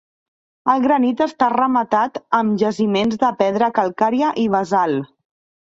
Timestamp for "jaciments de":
2.63-3.33